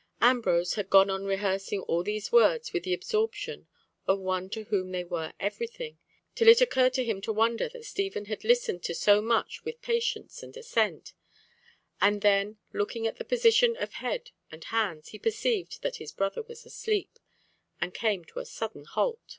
'"Ambrose 0.20 0.74
had 0.74 0.90
gone 0.90 1.08
on 1.08 1.24
rehearsing 1.24 1.80
all 1.84 2.02
these 2.02 2.30
words 2.30 2.74
with 2.74 2.82
the 2.82 2.92
absorption 2.92 3.68
of 4.06 4.18
one 4.20 4.50
to 4.50 4.64
whom 4.64 4.90
they 4.92 5.02
were 5.02 5.32
everything, 5.40 5.96
till 6.34 6.46
it 6.46 6.60
occurred 6.60 6.92
to 6.92 7.02
him 7.02 7.22
to 7.22 7.32
wonder 7.32 7.70
that 7.70 7.86
Stephen 7.86 8.26
had 8.26 8.44
listened 8.44 8.82
to 8.82 8.94
so 8.94 9.22
much 9.22 9.64
with 9.64 9.80
patience 9.80 10.42
and 10.42 10.58
assent, 10.58 11.14
and 12.02 12.20
then, 12.20 12.58
looking 12.74 13.06
at 13.06 13.16
the 13.16 13.24
position 13.24 13.74
of 13.78 13.94
head 13.94 14.30
and 14.50 14.64
hands, 14.64 15.08
he 15.08 15.18
perceived 15.18 15.80
that 15.80 15.96
his 15.96 16.12
brother 16.12 16.42
was 16.42 16.66
asleep, 16.66 17.18
and 17.80 17.94
came 17.94 18.26
to 18.26 18.40
a 18.40 18.44
sudden 18.44 18.84
halt. 18.84 19.38